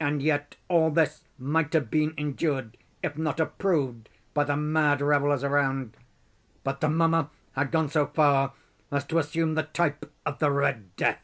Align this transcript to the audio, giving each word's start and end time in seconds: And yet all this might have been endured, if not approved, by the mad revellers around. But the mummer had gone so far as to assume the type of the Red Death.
And 0.00 0.20
yet 0.20 0.56
all 0.66 0.90
this 0.90 1.22
might 1.38 1.72
have 1.74 1.88
been 1.88 2.12
endured, 2.18 2.76
if 3.04 3.16
not 3.16 3.38
approved, 3.38 4.08
by 4.34 4.42
the 4.42 4.56
mad 4.56 5.00
revellers 5.00 5.44
around. 5.44 5.96
But 6.64 6.80
the 6.80 6.88
mummer 6.88 7.28
had 7.52 7.70
gone 7.70 7.88
so 7.88 8.06
far 8.08 8.54
as 8.90 9.04
to 9.04 9.18
assume 9.20 9.54
the 9.54 9.62
type 9.62 10.10
of 10.26 10.40
the 10.40 10.50
Red 10.50 10.96
Death. 10.96 11.22